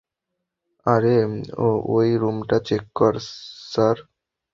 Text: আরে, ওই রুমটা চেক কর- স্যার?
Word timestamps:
আরে, 0.85 1.15
ওই 1.95 2.09
রুমটা 2.17 2.57
চেক 2.67 2.83
কর- 2.95 3.13
স্যার? 3.71 3.97